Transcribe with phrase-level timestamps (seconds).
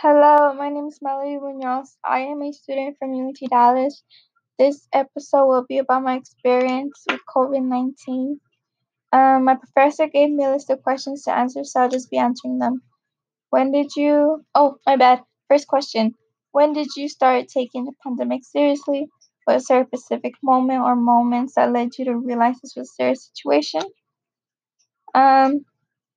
[0.00, 1.96] Hello, my name is Melody Munoz.
[2.04, 4.04] I am a student from UNT Dallas.
[4.56, 8.38] This episode will be about my experience with COVID 19.
[9.12, 12.16] Um, my professor gave me a list of questions to answer, so I'll just be
[12.16, 12.80] answering them.
[13.50, 14.44] When did you?
[14.54, 15.24] Oh, my bad.
[15.48, 16.14] First question
[16.52, 19.08] When did you start taking the pandemic seriously?
[19.48, 22.94] Was there a specific moment or moments that led you to realize this was a
[22.94, 23.82] serious situation?
[25.12, 25.64] Um,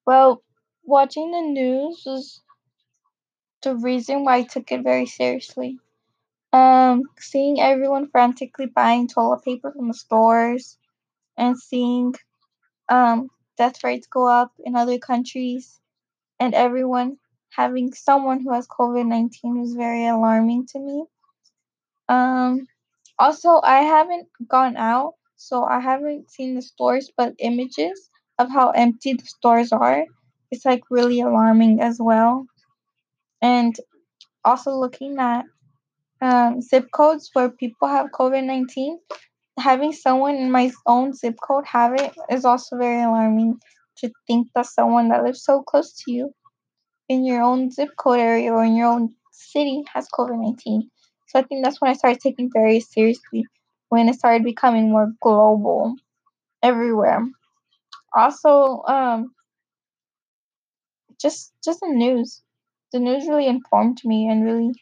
[0.05, 0.43] well,
[0.83, 2.43] watching the news was
[3.61, 5.79] the reason why I took it very seriously.
[6.53, 10.77] Um, seeing everyone frantically buying toilet paper from the stores
[11.37, 12.13] and seeing
[12.89, 15.79] um, death rates go up in other countries
[16.39, 17.17] and everyone
[17.49, 21.05] having someone who has COVID 19 was very alarming to me.
[22.09, 22.67] Um,
[23.19, 28.09] also, I haven't gone out, so I haven't seen the stores, but images
[28.39, 30.05] of how empty the stores are,
[30.51, 32.47] it's like really alarming as well
[33.41, 33.75] and
[34.45, 35.45] also looking at
[36.21, 38.99] um, zip codes where people have COVID 19,
[39.59, 43.59] having someone in my own zip code have it is also very alarming
[43.97, 46.33] to think that someone that lives so close to you
[47.09, 50.89] in your own zip code area or in your own city has COVID 19.
[51.27, 53.45] So I think that's when I started taking very seriously,
[53.89, 55.95] when it started becoming more global
[56.61, 57.25] everywhere.
[58.13, 59.33] Also, um,
[61.21, 62.41] just just the news.
[62.91, 64.73] The news really informed me and really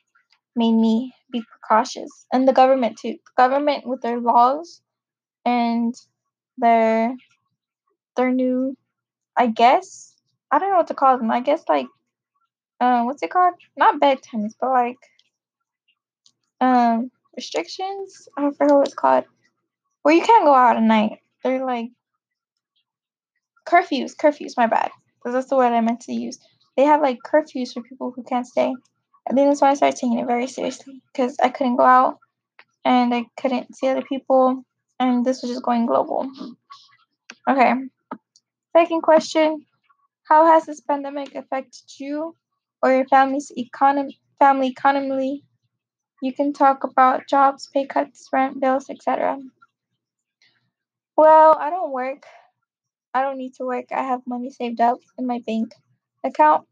[0.56, 2.26] made me be precautious.
[2.34, 3.14] And the government too.
[3.14, 4.82] The government with their laws
[5.46, 5.96] and
[6.58, 7.16] their
[8.16, 8.76] their new
[9.38, 10.16] I guess
[10.52, 11.32] I don't know what to call them.
[11.32, 11.88] I guess like
[12.82, 13.56] um what's it called?
[13.78, 14.98] Not bedtimes, but like
[16.62, 18.28] um restrictions.
[18.38, 19.26] I don't forget what it's called.
[20.02, 21.20] Where you can't go out at night.
[21.44, 21.92] They're like
[23.68, 24.92] curfews, curfews, my bad.
[25.18, 26.40] Because that's the word I meant to use.
[26.80, 28.74] They have like curfews for people who can't stay.
[29.30, 31.02] I think that's why I started taking it very seriously.
[31.12, 32.20] Because I couldn't go out
[32.86, 34.64] and I couldn't see other people
[34.98, 36.32] and this was just going global.
[37.50, 37.74] Okay.
[38.72, 39.66] Second question.
[40.24, 42.34] How has this pandemic affected you
[42.82, 45.44] or your family's economy family economically?
[46.22, 49.38] You can talk about jobs, pay cuts, rent, bills, etc.
[51.18, 52.24] Well, I don't work.
[53.14, 53.88] I don't need to work.
[53.92, 55.74] I have money saved up in my bank
[56.24, 56.66] account.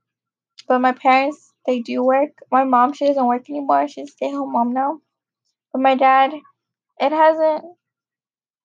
[0.68, 2.32] But my parents, they do work.
[2.52, 3.88] My mom, she doesn't work anymore.
[3.88, 5.00] She's a stay home mom now.
[5.72, 6.34] But my dad,
[7.00, 7.64] it hasn't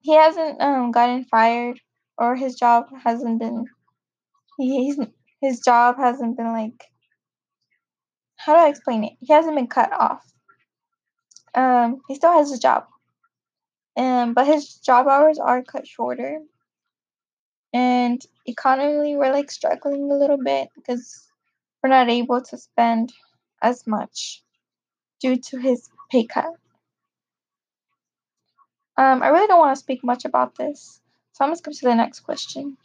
[0.01, 1.81] he hasn't um gotten fired
[2.19, 3.67] or his job hasn't been
[4.59, 4.99] he's
[5.41, 6.93] his job hasn't been like
[8.37, 9.13] how do I explain it?
[9.21, 10.25] He hasn't been cut off.
[11.55, 12.87] Um, he still has his job.
[13.97, 16.41] Um, but his job hours are cut shorter.
[17.73, 21.29] And economically, we're like struggling a little bit because
[21.83, 23.13] we're not able to spend
[23.61, 24.43] as much
[25.21, 26.51] due to his pay cut.
[28.97, 31.01] Um, I really don't want to speak much about this,
[31.33, 32.77] so I'm gonna skip to the next question.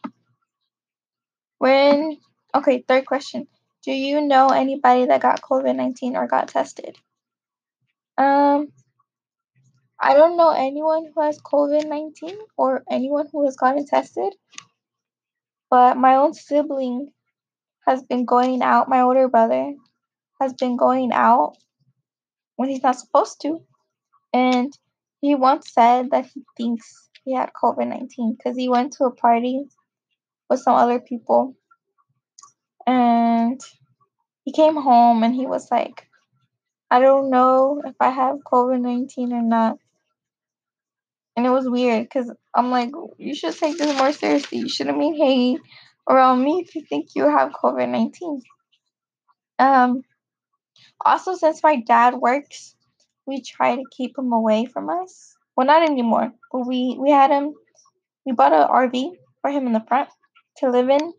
[1.58, 2.18] When
[2.56, 3.48] okay, third question.
[3.84, 6.98] Do you know anybody that got COVID nineteen or got tested?
[8.18, 8.72] Um,
[10.00, 14.34] I don't know anyone who has COVID nineteen or anyone who has gotten tested,
[15.70, 17.12] but my own sibling
[17.88, 18.90] has been going out.
[18.90, 19.74] My older brother
[20.42, 21.54] has been going out
[22.58, 23.60] when he's not supposed to,
[24.34, 24.72] and
[25.22, 29.12] he once said that he thinks he had COVID 19 because he went to a
[29.12, 29.66] party
[30.50, 31.56] with some other people
[32.86, 33.60] and
[34.46, 36.08] he came home and he was like,
[36.90, 39.78] I don't know if I have COVID 19 or not.
[41.36, 44.60] And it was weird because I'm like, you should take this more seriously.
[44.60, 45.60] You shouldn't be hanging
[46.10, 48.42] around me if you think you have COVID 19.
[49.60, 50.02] Um,
[51.06, 52.76] also, since my dad works,
[53.26, 55.36] we try to keep him away from us.
[55.56, 57.54] Well, not anymore, but we we had him.
[58.26, 60.10] We bought an RV for him in the front
[60.58, 61.14] to live in,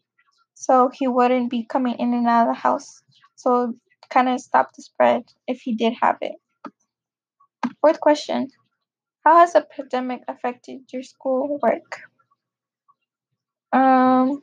[0.55, 3.03] so he wouldn't be coming in and out of the house.
[3.37, 3.75] So
[4.11, 6.37] kind of stop the spread if he did have it.
[7.81, 8.49] Fourth question:
[9.25, 12.01] How has the pandemic affected your school work?
[13.73, 14.43] Um,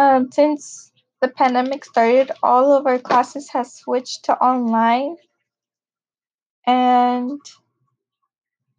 [0.00, 5.16] um, since the pandemic started, all of our classes have switched to online
[6.66, 7.40] and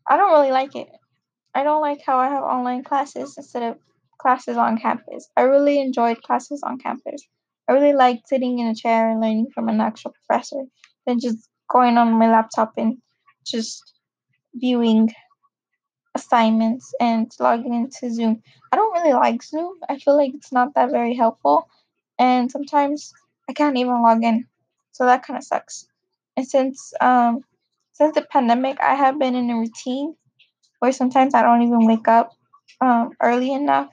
[0.09, 0.89] I don't really like it.
[1.53, 3.77] I don't like how I have online classes instead of
[4.19, 5.29] classes on campus.
[5.37, 7.21] I really enjoyed classes on campus.
[7.69, 10.63] I really liked sitting in a chair and learning from an actual professor
[11.05, 12.97] than just going on my laptop and
[13.45, 13.93] just
[14.55, 15.13] viewing
[16.15, 18.41] assignments and logging into Zoom.
[18.71, 19.73] I don't really like Zoom.
[19.89, 21.69] I feel like it's not that very helpful.
[22.19, 23.13] And sometimes
[23.49, 24.47] I can't even log in.
[24.91, 25.87] So that kind of sucks.
[26.37, 27.41] And since um
[27.93, 30.15] since the pandemic, I have been in a routine
[30.79, 32.31] where sometimes I don't even wake up
[32.81, 33.89] um, early enough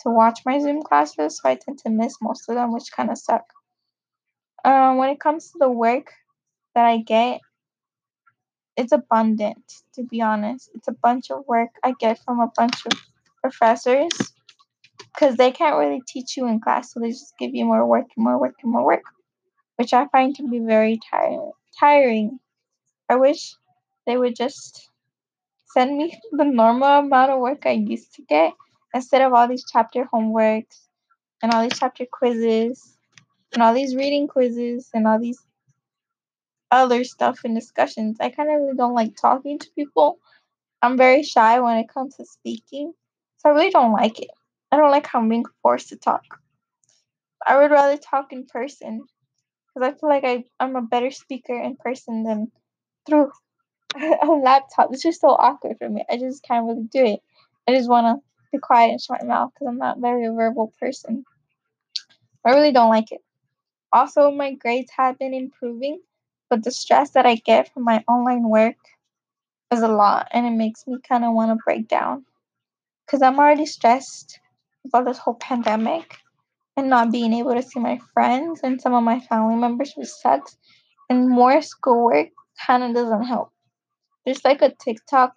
[0.00, 3.10] to watch my Zoom classes, so I tend to miss most of them, which kind
[3.10, 3.44] of suck.
[4.64, 6.12] Um, when it comes to the work
[6.74, 7.40] that I get,
[8.76, 10.70] it's abundant, to be honest.
[10.74, 12.92] It's a bunch of work I get from a bunch of
[13.40, 14.12] professors
[14.98, 18.06] because they can't really teach you in class, so they just give you more work
[18.16, 19.04] and more work and more work,
[19.76, 22.38] which I find to be very tire- tiring.
[23.08, 23.54] I wish
[24.06, 24.90] they would just
[25.72, 28.54] send me the normal amount of work I used to get
[28.92, 30.86] instead of all these chapter homeworks
[31.42, 32.96] and all these chapter quizzes
[33.52, 35.38] and all these reading quizzes and all these
[36.74, 38.18] other stuff and discussions.
[38.20, 40.18] I kind of really don't like talking to people.
[40.82, 42.92] I'm very shy when it comes to speaking,
[43.38, 44.30] so I really don't like it.
[44.72, 46.24] I don't like how I'm being forced to talk.
[47.46, 49.04] I would rather talk in person
[49.74, 52.50] because I feel like I, I'm a better speaker in person than
[53.06, 53.30] through
[53.96, 54.90] a laptop.
[54.92, 56.04] It's just so awkward for me.
[56.10, 57.20] I just can't really do it.
[57.68, 60.26] I just want to be quiet and shut my mouth because I'm not a very
[60.28, 61.24] verbal person.
[62.44, 63.22] I really don't like it.
[63.92, 66.00] Also, my grades have been improving,
[66.54, 68.76] but the stress that I get from my online work
[69.72, 72.24] is a lot and it makes me kind of want to break down
[73.04, 74.38] because I'm already stressed
[74.86, 76.18] about this whole pandemic
[76.76, 80.06] and not being able to see my friends and some of my family members, which
[80.06, 80.56] sucks.
[81.10, 82.28] And more schoolwork
[82.64, 83.50] kind of doesn't help.
[84.24, 85.32] There's like a TikTok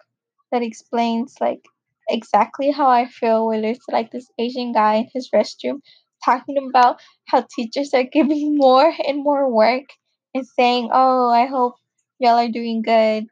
[0.52, 1.64] that explains like
[2.08, 5.80] exactly how I feel where there's like this Asian guy in his restroom
[6.24, 9.86] talking about how teachers are giving more and more work
[10.34, 11.74] and saying, Oh, I hope
[12.18, 13.26] y'all are doing good,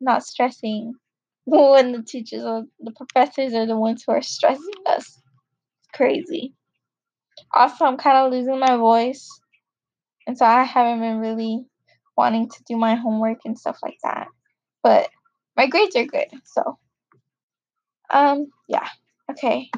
[0.00, 0.94] not stressing.
[1.46, 5.06] When the teachers or the professors are the ones who are stressing us.
[5.06, 6.54] It's crazy.
[7.52, 9.28] Also, I'm kind of losing my voice,
[10.26, 11.64] and so I haven't been really
[12.16, 14.28] wanting to do my homework and stuff like that.
[14.82, 15.10] But
[15.56, 16.78] my grades are good, so
[18.12, 18.88] um yeah.
[19.30, 19.70] Okay.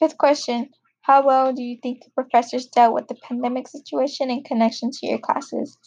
[0.00, 0.70] Fifth question.
[1.08, 5.06] How well do you think the professors dealt with the pandemic situation in connection to
[5.06, 5.78] your classes?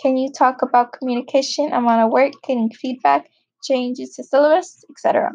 [0.00, 3.28] Can you talk about communication, amount of work, getting feedback,
[3.64, 5.32] changes to syllabus, etc.?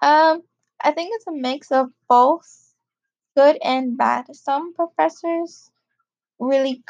[0.00, 0.42] Um,
[0.82, 2.72] I think it's a mix of both
[3.36, 4.34] good and bad.
[4.34, 5.70] Some professors
[6.38, 6.82] really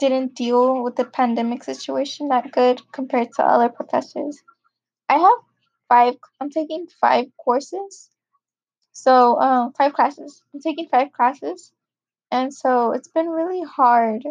[0.00, 4.42] didn't deal with the pandemic situation that good compared to other professors.
[5.08, 5.38] I have
[5.88, 8.10] five, I'm taking five courses.
[8.96, 10.42] So, um, five classes.
[10.54, 11.70] I'm taking five classes.
[12.30, 14.22] And so it's been really hard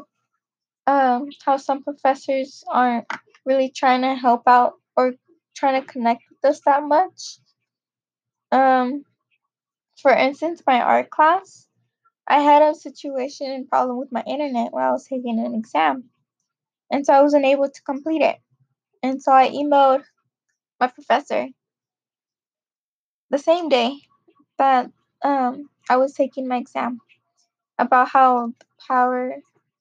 [0.88, 3.06] um, how some professors aren't
[3.46, 5.14] really trying to help out or
[5.56, 7.38] trying to connect with us that much.
[8.52, 9.06] Um,
[10.02, 11.68] for instance, my art class,
[12.28, 16.06] I had a situation and problem with my internet while I was taking an exam.
[16.90, 18.38] And so I wasn't able to complete it.
[19.04, 20.04] And so I emailed
[20.80, 21.50] my professor
[23.30, 24.00] the same day
[24.58, 24.92] that
[25.24, 27.00] um, I was taking my exam
[27.78, 29.36] about how the power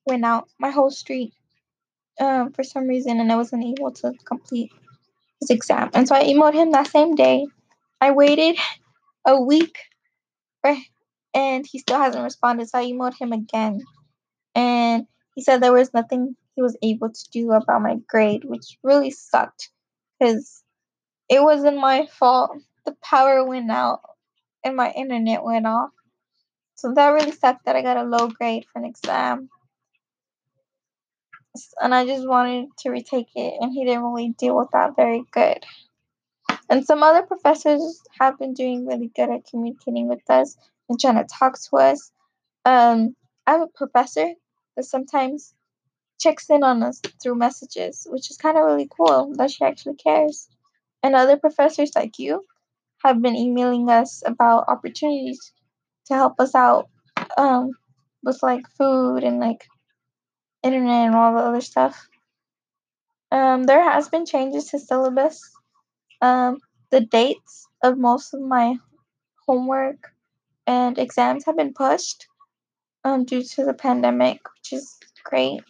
[0.06, 1.32] went out my whole street
[2.20, 4.72] um, for some reason and I wasn't able to complete
[5.40, 5.90] his exam.
[5.94, 7.46] And so I emailed him that same day.
[8.00, 8.58] I waited
[9.26, 9.78] a week
[11.34, 12.68] and he still hasn't responded.
[12.68, 13.82] So I emailed him again.
[14.54, 18.78] And he said there was nothing he was able to do about my grade, which
[18.82, 19.70] really sucked
[20.18, 20.62] because
[21.28, 22.56] it wasn't my fault.
[22.84, 24.00] The power went out
[24.64, 25.90] and my internet went off.
[26.74, 29.48] So that really sucked that I got a low grade for an exam.
[31.80, 35.22] And I just wanted to retake it, and he didn't really deal with that very
[35.30, 35.64] good.
[36.68, 40.56] And some other professors have been doing really good at communicating with us
[40.88, 42.10] and trying to talk to us.
[42.64, 43.14] Um,
[43.46, 44.30] I have a professor
[44.76, 45.54] that sometimes
[46.18, 49.94] checks in on us through messages, which is kind of really cool that she actually
[49.94, 50.48] cares.
[51.02, 52.44] And other professors like you
[53.04, 55.52] have been emailing us about opportunities
[56.06, 56.88] to help us out
[57.36, 57.72] um,
[58.22, 59.66] with like food and like
[60.62, 62.08] internet and all the other stuff.
[63.30, 65.40] Um, there has been changes to syllabus.
[66.22, 66.58] Um,
[66.90, 68.76] the dates of most of my
[69.46, 70.12] homework
[70.66, 72.26] and exams have been pushed
[73.04, 75.60] um, due to the pandemic, which is great.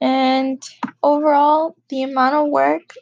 [0.00, 0.62] And
[1.02, 2.94] overall, the amount of work,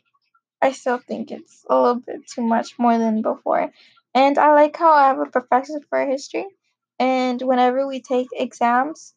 [0.63, 3.73] I still think it's a little bit too much more than before.
[4.15, 6.47] And I like how I have a professor for history,
[6.99, 9.15] and whenever we take exams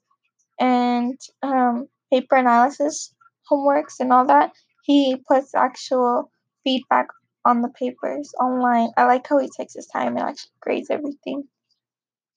[0.60, 3.14] and um, paper analysis
[3.52, 6.32] homeworks and all that, he puts actual
[6.64, 7.08] feedback
[7.46, 8.90] on the papers online.
[8.98, 11.44] I like how he takes his time and actually grades everything,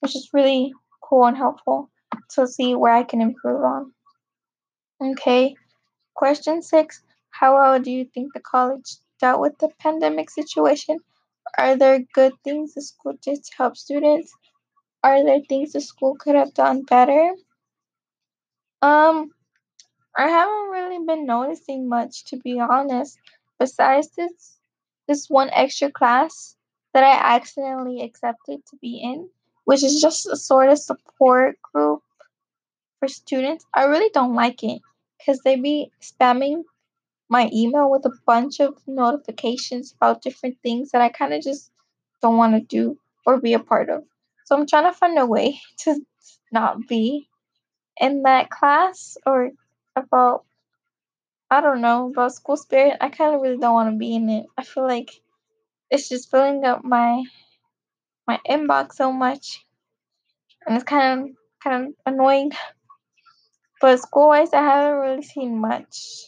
[0.00, 1.90] which is really cool and helpful
[2.30, 3.92] to see where I can improve on.
[5.02, 5.54] Okay,
[6.14, 7.02] question six
[7.34, 11.00] How well do you think the college dealt with the pandemic situation?
[11.58, 14.32] Are there good things the school did to help students?
[15.02, 17.32] Are there things the school could have done better?
[18.82, 19.32] Um,
[20.16, 23.18] I haven't really been noticing much to be honest,
[23.58, 24.60] besides this
[25.08, 26.54] this one extra class
[26.92, 29.28] that I accidentally accepted to be in,
[29.64, 32.00] which is just a sort of support group
[33.00, 33.66] for students.
[33.74, 34.80] I really don't like it
[35.18, 36.62] because they be spamming
[37.28, 41.70] my email with a bunch of notifications about different things that I kind of just
[42.20, 44.04] don't want to do or be a part of.
[44.44, 46.00] So I'm trying to find a way to
[46.52, 47.28] not be
[47.98, 49.50] in that class or
[49.96, 50.44] about
[51.50, 52.96] I don't know about school spirit.
[53.00, 54.46] I kind of really don't want to be in it.
[54.56, 55.10] I feel like
[55.90, 57.22] it's just filling up my
[58.26, 59.64] my inbox so much,
[60.66, 62.52] and it's kind of kind of annoying.
[63.80, 66.24] But school wise, I haven't really seen much.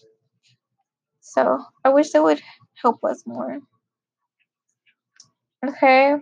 [1.36, 2.40] So I wish they would
[2.82, 3.58] help us more.
[5.68, 6.14] Okay.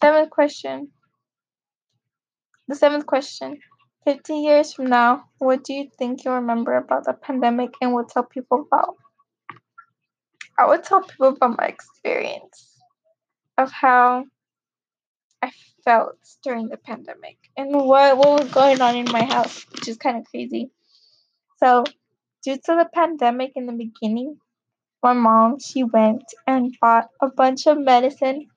[0.00, 0.92] Seventh question.
[2.68, 3.58] The seventh question.
[4.04, 8.04] 50 years from now, what do you think you'll remember about the pandemic and will
[8.04, 8.94] tell people about?
[10.56, 12.78] I would tell people about my experience
[13.58, 14.24] of how
[15.42, 15.50] I
[15.84, 19.96] felt during the pandemic and what, what was going on in my house, which is
[19.96, 20.70] kind of crazy.
[21.58, 21.84] So,
[22.44, 24.38] due to the pandemic in the beginning,
[25.02, 28.48] my mom she went and bought a bunch of medicine,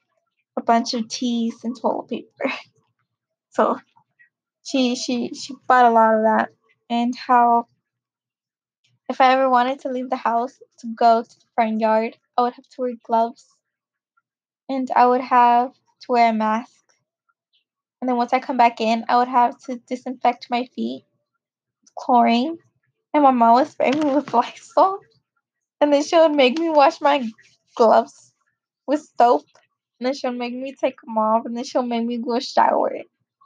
[0.58, 2.54] a bunch of teas, and toilet paper.
[3.51, 3.80] So
[4.65, 6.50] she she she bought a lot of that,
[6.89, 7.68] and how
[9.08, 12.42] if I ever wanted to leave the house to go to the front yard, I
[12.42, 13.46] would have to wear gloves,
[14.68, 16.84] and I would have to wear a mask.
[18.01, 21.06] And then once I come back in, I would have to disinfect my feet
[21.82, 22.58] with chlorine.
[23.15, 25.00] And my mom would spray me with Lysol.
[25.79, 27.25] And then she would make me wash my
[27.74, 28.34] gloves
[28.88, 29.45] with soap.
[29.98, 31.45] And then she'll make me take them off.
[31.45, 32.91] And then she'll make me go shower.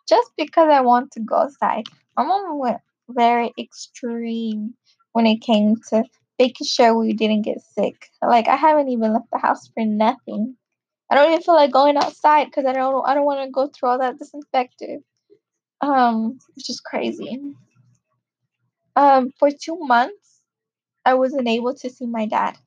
[0.07, 1.83] Just because I want to go outside.
[2.17, 4.73] My mom went very extreme
[5.11, 6.03] when it came to
[6.39, 8.09] making sure we didn't get sick.
[8.23, 10.55] Like I haven't even left the house for nothing.
[11.11, 13.67] I don't even feel like going outside because I don't I don't want to go
[13.67, 15.05] through all that disinfectant.
[15.79, 17.39] Um, which is crazy.
[19.00, 20.41] Um, for two months,
[21.06, 22.58] I wasn't able to see my dad,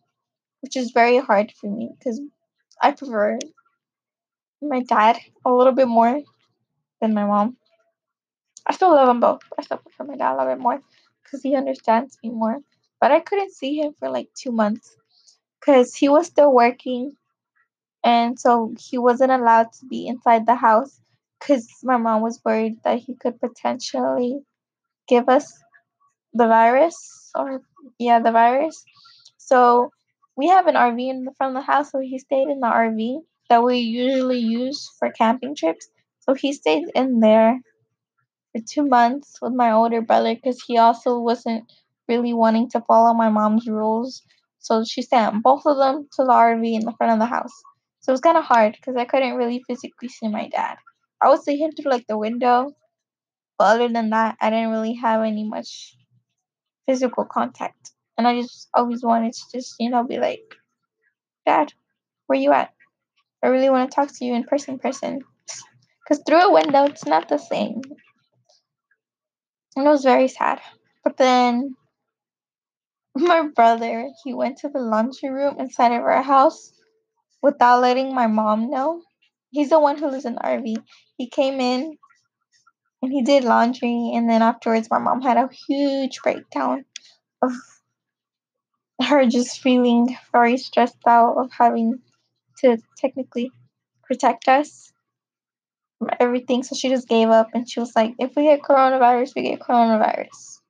[0.63, 2.23] which is very hard for me because
[2.81, 3.39] I prefer
[4.63, 6.23] my dad a little bit more
[7.03, 7.59] than my mom.
[8.67, 9.43] I still love them both.
[9.59, 10.81] I still prefer my dad a little bit more
[11.23, 12.61] because he understands me more.
[12.99, 14.97] But I couldn't see him for like two months
[15.61, 17.15] because he was still working
[18.03, 20.99] and so he wasn't allowed to be inside the house
[21.39, 24.41] because my mom was worried that he could potentially
[25.07, 25.63] give us
[26.35, 27.61] the virus or
[27.99, 28.85] yeah the virus.
[29.39, 29.91] So
[30.37, 32.67] we have an rv in the front of the house so he stayed in the
[32.67, 35.89] rv that we usually use for camping trips.
[36.21, 37.61] So he stayed in there
[38.53, 41.65] for two months with my older brother because he also wasn't
[42.09, 44.23] really wanting to follow my mom's rules.
[44.59, 47.53] So she sent both of them to the rv in the front of the house.
[48.01, 50.77] So it was kind of hard because I couldn't really physically see my dad.
[51.21, 52.73] I would see him through like the window,
[53.59, 55.97] but other than that, I didn't really have any much
[56.87, 57.93] physical contact.
[58.19, 60.43] And I just always wanted to just, you know, be like,
[61.47, 61.73] Dad,
[62.27, 62.73] where you at?
[63.43, 65.21] I really want to talk to you in person, person.
[66.09, 67.83] Because through a window, it's not the same.
[69.77, 70.61] And it was very sad.
[71.05, 71.77] But then
[73.15, 76.73] my brother, he went to the laundry room inside of our house
[77.43, 79.03] without letting my mom know.
[79.51, 80.77] He's the one who lives in RV.
[81.19, 81.99] He came in
[83.03, 86.85] and he did laundry, and then afterwards, my mom had a huge breakdown
[87.43, 87.53] of
[89.03, 91.99] her just feeling very stressed out of having
[92.59, 93.51] to technically
[94.05, 94.93] protect us
[95.99, 96.63] from everything.
[96.63, 99.61] So she just gave up and she was like, if we get coronavirus, we get
[99.61, 100.61] coronavirus.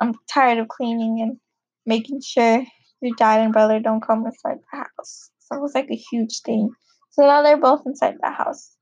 [0.00, 1.38] I'm tired of cleaning and
[1.86, 2.64] making sure
[3.00, 5.30] your dad and brother don't come inside the house.
[5.38, 6.70] So it was like a huge thing.
[7.10, 8.76] So now they're both inside the house,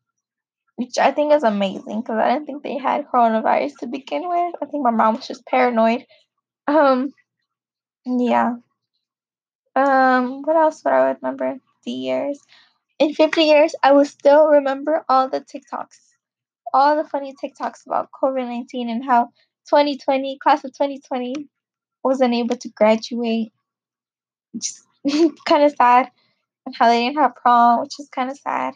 [0.77, 4.55] which I think is amazing because I didn't think they had coronavirus to begin with.
[4.63, 6.05] I think my mom was just paranoid.
[6.67, 7.13] Um,
[8.05, 8.57] yeah.
[9.75, 11.57] Um, what else would I remember?
[11.85, 12.41] The years.
[12.99, 15.99] In 50 years, I will still remember all the TikToks,
[16.73, 19.27] all the funny TikToks about COVID 19 and how
[19.69, 21.49] 2020, class of 2020,
[22.03, 23.53] wasn't able to graduate.
[24.57, 24.83] Just
[25.47, 26.11] kind of sad
[26.65, 28.75] and how they didn't have prom, which is kind of sad.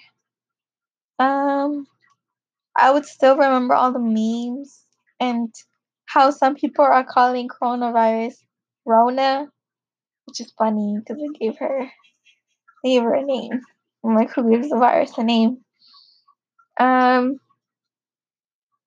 [1.20, 1.86] Um,
[2.76, 4.84] I would still remember all the memes
[5.20, 5.54] and
[6.06, 8.34] how some people are calling coronavirus
[8.86, 9.48] Rona,
[10.26, 11.90] which is funny because they gave her
[12.84, 13.60] they gave her a name.
[14.04, 15.64] I'm like, who gives the virus a name?
[16.78, 17.38] Um,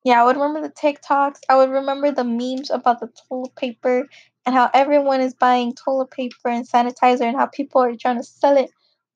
[0.03, 1.39] yeah, I would remember the TikToks.
[1.49, 4.07] I would remember the memes about the toilet paper
[4.45, 8.23] and how everyone is buying toilet paper and sanitizer and how people are trying to
[8.23, 8.71] sell it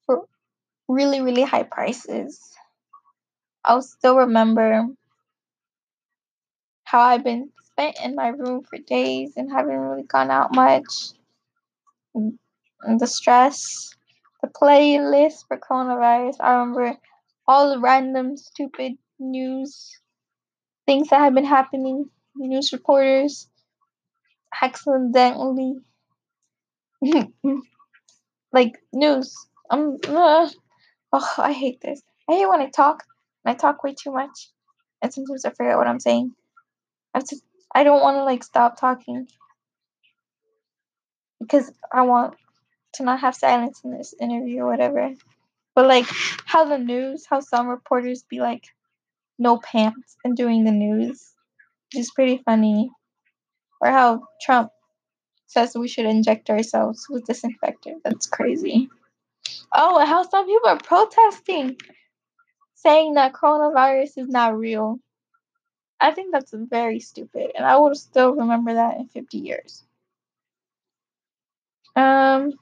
[0.06, 0.28] for
[0.88, 2.57] really, really high prices.
[3.68, 4.88] I'll still remember
[6.86, 11.12] how I've been spent in my room for days and haven't really gone out much.
[12.16, 13.94] The stress,
[14.42, 16.36] the playlist for coronavirus.
[16.40, 16.98] I remember
[17.46, 20.00] all the random stupid news
[20.86, 22.10] things that have been happening.
[22.38, 23.50] News reporters
[24.62, 25.76] accidentally
[28.54, 29.36] like news.
[29.70, 30.50] I'm uh,
[31.12, 32.02] oh I hate this.
[32.30, 33.04] I hate when I talk
[33.48, 34.50] and I talk way too much,
[35.02, 36.34] and sometimes I forget what I'm saying.
[37.14, 39.28] I just I don't want to like stop talking
[41.40, 42.36] because I want
[42.96, 45.14] to not have silence in this interview or whatever.
[45.76, 46.08] But like
[46.46, 48.66] how the news, how some reporters be like
[49.40, 51.34] no pants and doing the news,
[51.94, 52.92] which is pretty funny.
[53.80, 54.72] Or how Trump
[55.46, 58.02] says we should inject ourselves with disinfectant.
[58.04, 58.90] That's crazy.
[59.74, 61.78] Oh, how some people are protesting,
[62.78, 65.00] saying that coronavirus is not real.
[66.00, 69.84] I think that's very stupid, and I will still remember that in 50 years.
[71.96, 72.54] Um,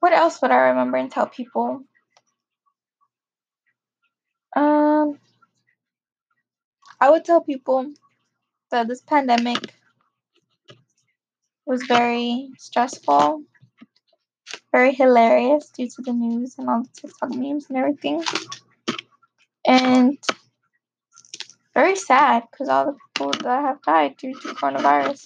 [0.00, 1.84] what else would I remember and tell people?
[4.54, 5.18] Um,
[6.98, 7.92] I would tell people
[8.70, 9.74] that this pandemic
[11.66, 13.42] was very stressful,
[14.76, 18.22] very hilarious due to the news and all the TikTok memes and everything,
[19.66, 20.18] and
[21.72, 25.24] very sad because all the people that have died due to coronavirus,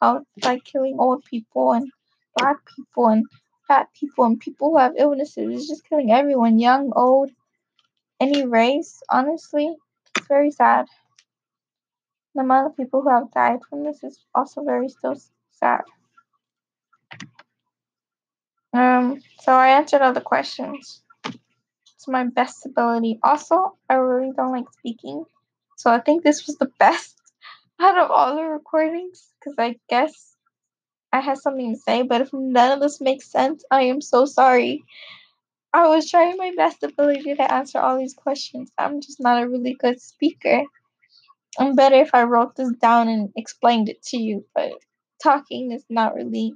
[0.00, 1.88] how like killing old people and
[2.36, 3.24] black people and
[3.68, 5.46] fat people and people who have illnesses.
[5.48, 7.30] It's just killing everyone, young, old,
[8.18, 9.00] any race.
[9.10, 9.76] Honestly,
[10.16, 10.86] it's very sad.
[12.34, 15.16] The amount of people who have died from this is also very still
[15.52, 15.82] sad.
[18.78, 23.18] Um, so I answered all the questions to my best ability.
[23.24, 25.24] Also, I really don't like speaking,
[25.76, 27.16] so I think this was the best
[27.80, 30.36] out of all the recordings because I guess
[31.12, 32.02] I had something to say.
[32.02, 34.84] But if none of this makes sense, I am so sorry.
[35.72, 38.70] I was trying my best ability to answer all these questions.
[38.78, 40.62] I'm just not a really good speaker.
[41.58, 44.70] I'm better if I wrote this down and explained it to you, but
[45.20, 46.54] talking is not really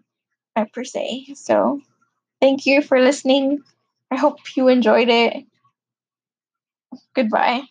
[0.55, 1.35] my per se.
[1.35, 1.81] So,
[2.43, 3.63] thank you for listening.
[4.11, 5.47] I hope you enjoyed it.
[7.15, 7.63] Goodbye.